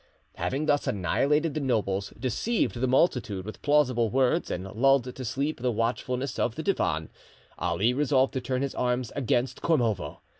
Having 0.33 0.65
thus 0.65 0.87
annihilated 0.87 1.53
the 1.53 1.59
nobles, 1.59 2.11
deceived 2.19 2.81
the 2.81 2.87
multitude 2.87 3.45
with 3.45 3.61
plausible 3.61 4.09
words 4.09 4.49
and 4.49 4.63
lulled 4.63 5.15
to 5.15 5.23
sleep 5.23 5.59
the 5.61 5.71
watchfulness 5.71 6.39
of 6.39 6.55
the 6.55 6.63
Divan, 6.63 7.11
Ali 7.59 7.93
resolved 7.93 8.33
to 8.33 8.41
turn 8.41 8.63
his 8.63 8.73
arms 8.73 9.11
against 9.15 9.61
Kormovo. 9.61 10.21